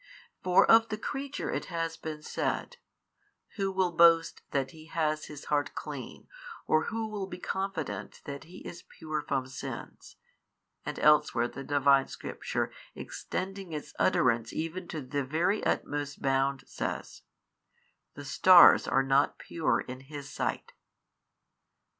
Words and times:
For 0.43 0.65
of 0.65 0.89
the 0.89 0.97
creature 0.97 1.51
it 1.51 1.65
has 1.65 1.95
been 1.95 2.23
said, 2.23 2.77
Who 3.57 3.71
will 3.71 3.91
boast 3.91 4.41
that 4.49 4.71
he 4.71 4.87
has 4.87 5.25
his 5.25 5.45
heart 5.45 5.75
clean, 5.75 6.27
or 6.65 6.85
who 6.85 7.07
will 7.07 7.27
be 7.27 7.37
confident 7.37 8.21
that 8.25 8.41
|619 8.41 8.43
he 8.45 8.57
is 8.67 8.81
pure 8.97 9.21
from 9.21 9.45
sins, 9.45 10.15
and 10.83 10.97
elsewhere 10.97 11.47
the 11.47 11.63
Divine 11.63 12.07
Scripture 12.07 12.71
extending 12.95 13.73
its 13.73 13.93
utterance 13.99 14.51
even 14.51 14.87
to 14.87 15.01
the 15.03 15.23
very 15.23 15.63
utmost 15.63 16.19
bound 16.19 16.63
says, 16.65 17.21
The 18.15 18.25
stars 18.25 18.87
are 18.87 19.03
not 19.03 19.37
pure 19.37 19.81
in 19.81 19.99
His 19.99 20.27
Sight. 20.27 20.73